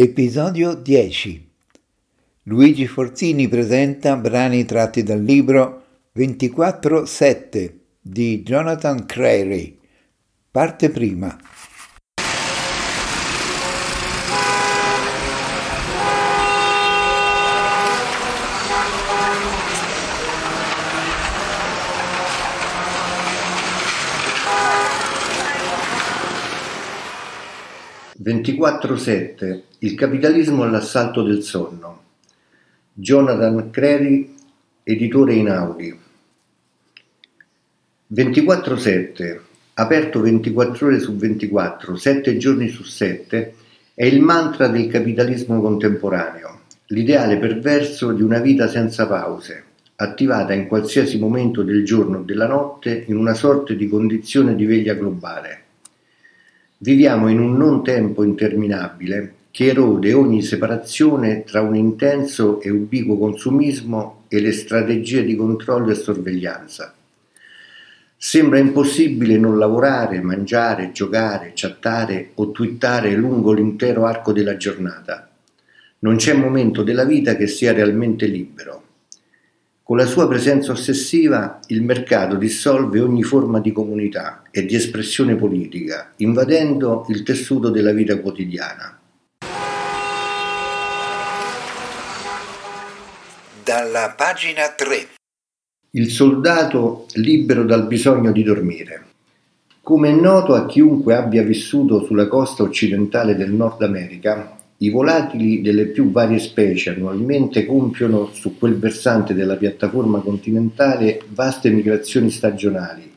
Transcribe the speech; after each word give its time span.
Episodio 0.00 0.74
10 0.74 1.48
Luigi 2.44 2.86
Forzini 2.86 3.48
presenta 3.48 4.14
brani 4.14 4.64
tratti 4.64 5.02
dal 5.02 5.20
libro 5.20 5.82
24-7 6.14 7.72
di 8.00 8.42
Jonathan 8.44 9.04
Crary. 9.06 9.76
Parte 10.52 10.90
prima. 10.90 11.36
24-7 28.28 29.60
Il 29.78 29.94
capitalismo 29.94 30.62
all'assalto 30.62 31.22
del 31.22 31.42
sonno. 31.42 32.02
Jonathan 32.92 33.70
Crary, 33.70 34.34
editore 34.82 35.32
Inaudi. 35.32 35.98
24-7, 38.12 39.38
aperto 39.72 40.20
24 40.20 40.86
ore 40.88 40.98
su 40.98 41.16
24, 41.16 41.96
7 41.96 42.36
giorni 42.36 42.68
su 42.68 42.82
7, 42.82 43.54
è 43.94 44.04
il 44.04 44.20
mantra 44.20 44.68
del 44.68 44.88
capitalismo 44.88 45.58
contemporaneo, 45.62 46.60
l'ideale 46.88 47.38
perverso 47.38 48.12
di 48.12 48.20
una 48.20 48.40
vita 48.40 48.68
senza 48.68 49.06
pause, 49.06 49.64
attivata 49.96 50.52
in 50.52 50.66
qualsiasi 50.66 51.18
momento 51.18 51.62
del 51.62 51.82
giorno 51.82 52.18
o 52.18 52.22
della 52.22 52.46
notte 52.46 53.04
in 53.06 53.16
una 53.16 53.32
sorta 53.32 53.72
di 53.72 53.88
condizione 53.88 54.54
di 54.54 54.66
veglia 54.66 54.92
globale 54.92 55.62
Viviamo 56.80 57.26
in 57.28 57.40
un 57.40 57.56
non 57.56 57.82
tempo 57.82 58.22
interminabile 58.22 59.34
che 59.50 59.66
erode 59.66 60.12
ogni 60.12 60.42
separazione 60.42 61.42
tra 61.42 61.60
un 61.60 61.74
intenso 61.74 62.60
e 62.60 62.70
ubiquo 62.70 63.18
consumismo 63.18 64.26
e 64.28 64.40
le 64.40 64.52
strategie 64.52 65.24
di 65.24 65.34
controllo 65.34 65.90
e 65.90 65.96
sorveglianza. 65.96 66.94
Sembra 68.16 68.60
impossibile 68.60 69.38
non 69.38 69.58
lavorare, 69.58 70.20
mangiare, 70.20 70.92
giocare, 70.92 71.50
chattare 71.56 72.30
o 72.34 72.52
twittare 72.52 73.12
lungo 73.16 73.52
l'intero 73.52 74.06
arco 74.06 74.32
della 74.32 74.56
giornata. 74.56 75.28
Non 76.00 76.14
c'è 76.14 76.32
momento 76.34 76.84
della 76.84 77.04
vita 77.04 77.34
che 77.34 77.48
sia 77.48 77.72
realmente 77.72 78.26
libero. 78.26 78.87
Con 79.88 79.96
la 79.96 80.04
sua 80.04 80.28
presenza 80.28 80.72
ossessiva 80.72 81.60
il 81.68 81.82
mercato 81.82 82.36
dissolve 82.36 83.00
ogni 83.00 83.22
forma 83.22 83.58
di 83.58 83.72
comunità 83.72 84.42
e 84.50 84.66
di 84.66 84.74
espressione 84.74 85.34
politica, 85.34 86.12
invadendo 86.16 87.06
il 87.08 87.22
tessuto 87.22 87.70
della 87.70 87.92
vita 87.92 88.20
quotidiana. 88.20 89.00
Dalla 93.64 94.12
pagina 94.14 94.68
3 94.76 95.08
Il 95.92 96.10
soldato 96.10 97.06
libero 97.14 97.64
dal 97.64 97.86
bisogno 97.86 98.30
di 98.30 98.42
dormire. 98.42 99.04
Come 99.80 100.10
è 100.10 100.12
noto 100.12 100.52
a 100.52 100.66
chiunque 100.66 101.14
abbia 101.14 101.42
vissuto 101.42 102.04
sulla 102.04 102.28
costa 102.28 102.62
occidentale 102.62 103.34
del 103.34 103.52
Nord 103.52 103.80
America, 103.80 104.57
i 104.80 104.90
volatili 104.90 105.60
delle 105.60 105.86
più 105.86 106.12
varie 106.12 106.38
specie 106.38 106.90
annualmente 106.90 107.66
compiono 107.66 108.30
su 108.32 108.56
quel 108.56 108.78
versante 108.78 109.34
della 109.34 109.56
piattaforma 109.56 110.20
continentale 110.20 111.20
vaste 111.30 111.70
migrazioni 111.70 112.30
stagionali, 112.30 113.10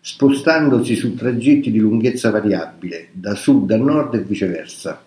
spostandosi 0.00 0.94
su 0.94 1.16
tragitti 1.16 1.72
di 1.72 1.78
lunghezza 1.78 2.30
variabile, 2.30 3.08
da 3.10 3.34
sud 3.34 3.72
a 3.72 3.76
nord 3.76 4.14
e 4.14 4.20
viceversa. 4.20 5.02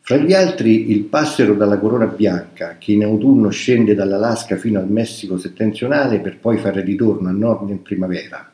Fra 0.00 0.16
gli 0.16 0.32
altri 0.32 0.90
il 0.90 1.04
passero 1.04 1.54
dalla 1.54 1.78
corona 1.78 2.06
bianca, 2.06 2.76
che 2.78 2.92
in 2.92 3.04
autunno 3.04 3.50
scende 3.50 3.94
dall'Alaska 3.94 4.56
fino 4.56 4.78
al 4.78 4.90
Messico 4.90 5.36
settentrionale 5.36 6.20
per 6.20 6.38
poi 6.38 6.56
fare 6.56 6.80
ritorno 6.80 7.28
a 7.28 7.32
nord 7.32 7.68
in 7.68 7.82
primavera 7.82 8.50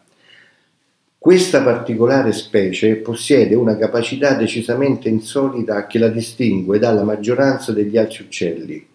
questa 1.19 1.63
particolare 1.63 2.33
specie 2.33 2.97
possiede 2.97 3.55
una 3.55 3.77
capacità 3.77 4.35
decisamente 4.35 5.09
insolita 5.09 5.87
che 5.87 5.99
la 5.99 6.09
distingue 6.09 6.79
dalla 6.79 7.03
maggioranza 7.03 7.73
degli 7.73 7.97
altri 7.97 8.25
uccelli, 8.25 8.87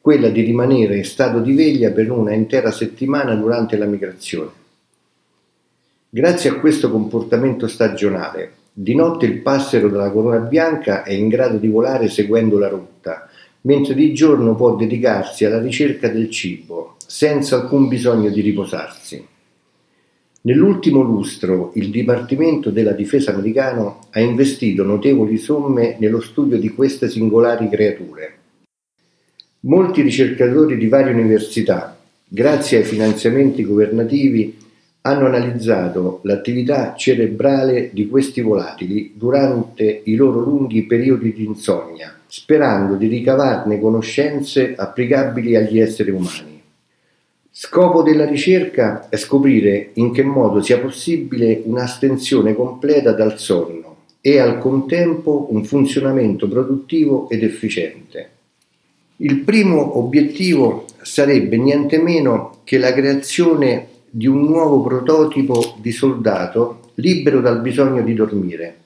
quella 0.00 0.28
di 0.28 0.40
rimanere 0.42 0.96
in 0.96 1.04
stato 1.04 1.40
di 1.40 1.54
veglia 1.54 1.90
per 1.90 2.10
una 2.10 2.32
intera 2.32 2.70
settimana 2.70 3.34
durante 3.34 3.76
la 3.76 3.86
migrazione. 3.86 4.50
Grazie 6.08 6.50
a 6.50 6.54
questo 6.54 6.90
comportamento 6.90 7.66
stagionale, 7.66 8.52
di 8.72 8.94
notte 8.94 9.26
il 9.26 9.40
passero 9.40 9.88
della 9.88 10.10
corona 10.10 10.38
bianca 10.38 11.02
è 11.02 11.12
in 11.12 11.28
grado 11.28 11.58
di 11.58 11.68
volare 11.68 12.08
seguendo 12.08 12.58
la 12.58 12.68
rotta, 12.68 13.28
mentre 13.62 13.94
di 13.94 14.14
giorno 14.14 14.54
può 14.54 14.76
dedicarsi 14.76 15.44
alla 15.44 15.60
ricerca 15.60 16.08
del 16.08 16.30
cibo, 16.30 16.94
senza 17.04 17.56
alcun 17.56 17.88
bisogno 17.88 18.30
di 18.30 18.40
riposarsi. 18.40 19.26
Nell'ultimo 20.46 21.02
lustro 21.02 21.72
il 21.74 21.90
Dipartimento 21.90 22.70
della 22.70 22.92
Difesa 22.92 23.32
americano 23.32 24.06
ha 24.10 24.20
investito 24.20 24.84
notevoli 24.84 25.38
somme 25.38 25.96
nello 25.98 26.20
studio 26.20 26.56
di 26.56 26.68
queste 26.68 27.08
singolari 27.08 27.68
creature. 27.68 28.34
Molti 29.62 30.02
ricercatori 30.02 30.76
di 30.76 30.86
varie 30.86 31.12
università, 31.12 31.98
grazie 32.28 32.78
ai 32.78 32.84
finanziamenti 32.84 33.64
governativi, 33.64 34.56
hanno 35.00 35.26
analizzato 35.26 36.20
l'attività 36.22 36.94
cerebrale 36.94 37.90
di 37.92 38.06
questi 38.06 38.40
volatili 38.40 39.14
durante 39.16 40.02
i 40.04 40.14
loro 40.14 40.38
lunghi 40.38 40.84
periodi 40.84 41.32
di 41.32 41.44
insonnia, 41.44 42.16
sperando 42.28 42.94
di 42.94 43.08
ricavarne 43.08 43.80
conoscenze 43.80 44.76
applicabili 44.76 45.56
agli 45.56 45.80
esseri 45.80 46.12
umani. 46.12 46.55
Scopo 47.58 48.02
della 48.02 48.26
ricerca 48.26 49.08
è 49.08 49.16
scoprire 49.16 49.92
in 49.94 50.12
che 50.12 50.22
modo 50.22 50.60
sia 50.60 50.78
possibile 50.78 51.62
un'astensione 51.64 52.54
completa 52.54 53.12
dal 53.12 53.38
sonno 53.38 53.96
e 54.20 54.38
al 54.38 54.58
contempo 54.58 55.46
un 55.48 55.64
funzionamento 55.64 56.48
produttivo 56.48 57.30
ed 57.30 57.42
efficiente. 57.42 58.28
Il 59.16 59.38
primo 59.38 59.96
obiettivo 59.96 60.84
sarebbe 61.00 61.56
niente 61.56 61.98
meno 61.98 62.58
che 62.62 62.76
la 62.76 62.92
creazione 62.92 63.86
di 64.10 64.26
un 64.26 64.42
nuovo 64.44 64.82
prototipo 64.82 65.76
di 65.78 65.92
soldato 65.92 66.90
libero 66.96 67.40
dal 67.40 67.62
bisogno 67.62 68.02
di 68.02 68.12
dormire 68.12 68.80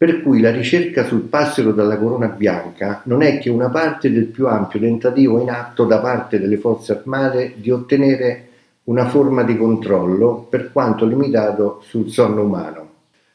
per 0.00 0.22
cui 0.22 0.40
la 0.40 0.50
ricerca 0.50 1.04
sul 1.04 1.24
passero 1.24 1.72
dalla 1.72 1.98
corona 1.98 2.28
bianca 2.28 3.02
non 3.04 3.20
è 3.20 3.38
che 3.38 3.50
una 3.50 3.68
parte 3.68 4.10
del 4.10 4.24
più 4.24 4.46
ampio 4.46 4.80
tentativo 4.80 5.38
in 5.38 5.50
atto 5.50 5.84
da 5.84 5.98
parte 5.98 6.40
delle 6.40 6.56
forze 6.56 6.92
armate 6.92 7.52
di 7.56 7.70
ottenere 7.70 8.46
una 8.84 9.06
forma 9.08 9.42
di 9.42 9.58
controllo, 9.58 10.46
per 10.48 10.72
quanto 10.72 11.04
limitato, 11.04 11.82
sul 11.86 12.08
sonno 12.08 12.44
umano. 12.44 12.88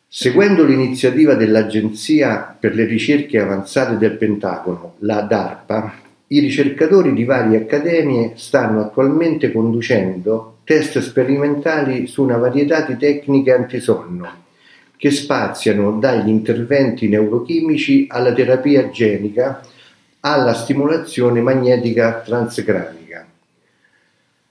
Seguendo 0.07 0.65
l'iniziativa 0.65 1.35
dell'Agenzia 1.35 2.57
per 2.59 2.73
le 2.73 2.85
ricerche 2.85 3.39
avanzate 3.39 3.99
del 3.99 4.17
Pentagono, 4.17 4.95
la 5.01 5.21
DARPA, 5.21 5.93
i 6.29 6.39
ricercatori 6.39 7.13
di 7.13 7.25
varie 7.25 7.57
accademie 7.57 8.31
stanno 8.37 8.81
attualmente 8.81 9.51
conducendo 9.51 10.61
test 10.63 10.97
sperimentali 10.97 12.07
su 12.07 12.23
una 12.23 12.37
varietà 12.37 12.81
di 12.81 12.97
tecniche 12.97 13.53
antisonno 13.53 14.44
che 15.05 15.11
spaziano 15.11 15.99
dagli 15.99 16.29
interventi 16.29 17.07
neurochimici 17.07 18.07
alla 18.09 18.33
terapia 18.33 18.89
genica 18.89 19.61
alla 20.21 20.55
stimolazione 20.55 21.41
magnetica 21.41 22.23
transcranica. 22.25 23.23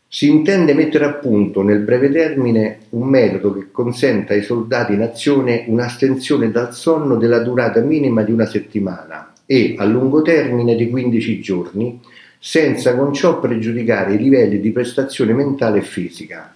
Si 0.06 0.28
intende 0.28 0.72
mettere 0.74 1.06
a 1.06 1.14
punto 1.14 1.62
nel 1.62 1.80
breve 1.80 2.08
termine 2.08 2.82
un 2.90 3.08
metodo 3.08 3.52
che 3.52 3.72
consenta 3.72 4.34
ai 4.34 4.44
soldati 4.44 4.92
in 4.92 5.02
azione 5.02 5.64
un'astensione 5.66 6.52
dal 6.52 6.72
sonno 6.72 7.16
della 7.16 7.40
durata 7.40 7.80
minima 7.80 8.22
di 8.22 8.30
una 8.30 8.46
settimana 8.46 9.32
e 9.46 9.74
a 9.76 9.84
lungo 9.84 10.22
termine 10.22 10.76
di 10.76 10.88
15 10.88 11.40
giorni, 11.40 12.00
senza 12.38 12.94
con 12.94 13.12
ciò 13.12 13.40
pregiudicare 13.40 14.14
i 14.14 14.18
livelli 14.18 14.60
di 14.60 14.70
prestazione 14.70 15.32
mentale 15.32 15.78
e 15.78 15.82
fisica. 15.82 16.54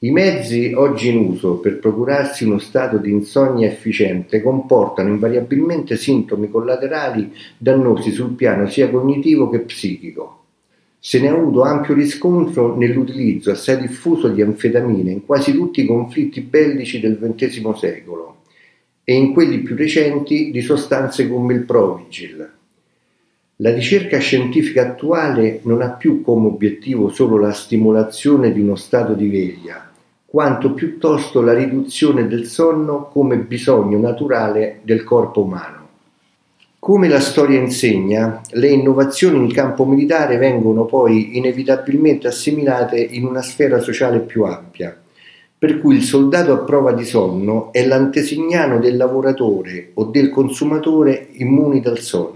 I 0.00 0.10
mezzi 0.10 0.74
oggi 0.74 1.08
in 1.08 1.16
uso 1.16 1.54
per 1.54 1.78
procurarsi 1.78 2.44
uno 2.44 2.58
stato 2.58 2.98
di 2.98 3.10
insonnia 3.10 3.66
efficiente 3.66 4.42
comportano 4.42 5.08
invariabilmente 5.08 5.96
sintomi 5.96 6.50
collaterali 6.50 7.32
dannosi 7.56 8.10
sul 8.10 8.32
piano 8.32 8.68
sia 8.68 8.90
cognitivo 8.90 9.48
che 9.48 9.60
psichico. 9.60 10.42
Se 10.98 11.18
ne 11.18 11.28
ha 11.28 11.32
avuto 11.32 11.62
ampio 11.62 11.94
riscontro 11.94 12.76
nell'utilizzo 12.76 13.50
assai 13.50 13.80
diffuso 13.80 14.28
di 14.28 14.42
anfetamine 14.42 15.12
in 15.12 15.24
quasi 15.24 15.54
tutti 15.54 15.80
i 15.80 15.86
conflitti 15.86 16.42
bellici 16.42 17.00
del 17.00 17.18
XX 17.18 17.72
secolo 17.72 18.42
e 19.02 19.14
in 19.14 19.32
quelli 19.32 19.60
più 19.60 19.76
recenti 19.76 20.50
di 20.50 20.60
sostanze 20.60 21.26
come 21.26 21.54
il 21.54 21.60
Provigil. 21.60 22.50
La 23.60 23.72
ricerca 23.72 24.18
scientifica 24.18 24.82
attuale 24.82 25.60
non 25.62 25.80
ha 25.80 25.88
più 25.88 26.20
come 26.20 26.48
obiettivo 26.48 27.08
solo 27.08 27.38
la 27.38 27.52
stimolazione 27.52 28.52
di 28.52 28.60
uno 28.60 28.76
stato 28.76 29.14
di 29.14 29.30
veglia, 29.30 29.90
quanto 30.26 30.74
piuttosto 30.74 31.40
la 31.40 31.54
riduzione 31.54 32.26
del 32.26 32.44
sonno 32.44 33.08
come 33.10 33.38
bisogno 33.38 33.98
naturale 33.98 34.80
del 34.82 35.04
corpo 35.04 35.40
umano. 35.40 35.88
Come 36.78 37.08
la 37.08 37.18
storia 37.18 37.58
insegna, 37.58 38.42
le 38.50 38.68
innovazioni 38.68 39.38
in 39.38 39.50
campo 39.50 39.86
militare 39.86 40.36
vengono 40.36 40.84
poi 40.84 41.38
inevitabilmente 41.38 42.26
assimilate 42.26 43.00
in 43.00 43.24
una 43.24 43.40
sfera 43.40 43.78
sociale 43.78 44.18
più 44.18 44.44
ampia, 44.44 44.94
per 45.56 45.80
cui 45.80 45.96
il 45.96 46.02
soldato 46.02 46.52
a 46.52 46.58
prova 46.58 46.92
di 46.92 47.06
sonno 47.06 47.72
è 47.72 47.86
l'antesignano 47.86 48.78
del 48.78 48.98
lavoratore 48.98 49.92
o 49.94 50.04
del 50.04 50.28
consumatore 50.28 51.28
immuni 51.36 51.80
dal 51.80 52.00
sonno. 52.00 52.35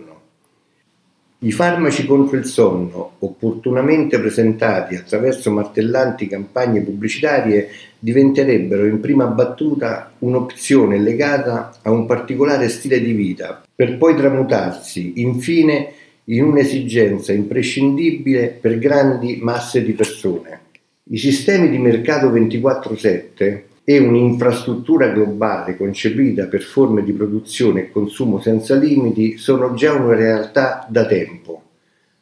I 1.43 1.53
farmaci 1.53 2.05
contro 2.05 2.37
il 2.37 2.45
sonno, 2.45 3.13
opportunamente 3.21 4.19
presentati 4.19 4.95
attraverso 4.95 5.51
martellanti 5.51 6.27
campagne 6.27 6.83
pubblicitarie, 6.83 7.71
diventerebbero 7.99 8.85
in 8.85 9.01
prima 9.01 9.25
battuta 9.25 10.13
un'opzione 10.19 10.99
legata 10.99 11.79
a 11.81 11.91
un 11.91 12.05
particolare 12.05 12.69
stile 12.69 13.01
di 13.01 13.13
vita, 13.13 13.63
per 13.75 13.97
poi 13.97 14.15
tramutarsi, 14.17 15.23
infine, 15.23 15.93
in 16.25 16.45
un'esigenza 16.45 17.33
imprescindibile 17.33 18.59
per 18.61 18.79
grandi 18.79 19.39
masse 19.41 19.83
di 19.83 19.93
persone. 19.93 20.61
I 21.05 21.17
sistemi 21.17 21.71
di 21.71 21.79
mercato 21.79 22.29
24/7 22.29 23.63
e 23.91 23.99
un'infrastruttura 23.99 25.09
globale 25.09 25.77
concepita 25.77 26.47
per 26.47 26.63
forme 26.63 27.03
di 27.03 27.11
produzione 27.11 27.81
e 27.81 27.91
consumo 27.91 28.39
senza 28.39 28.77
limiti 28.77 29.37
sono 29.37 29.75
già 29.75 29.95
una 29.95 30.15
realtà 30.15 30.87
da 30.89 31.05
tempo, 31.07 31.63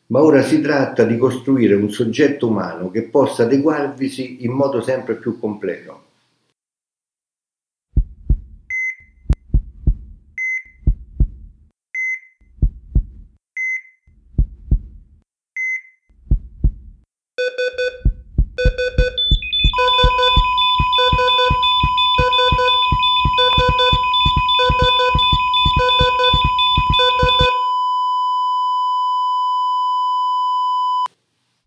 ma 0.06 0.23
ora 0.23 0.41
si 0.41 0.62
tratta 0.62 1.05
di 1.05 1.19
costruire 1.19 1.75
un 1.75 1.91
soggetto 1.91 2.49
umano 2.49 2.91
che 2.91 3.03
possa 3.03 3.43
adeguarvisi 3.43 4.47
in 4.47 4.53
modo 4.53 4.81
sempre 4.81 5.17
più 5.17 5.38
completo. 5.38 6.05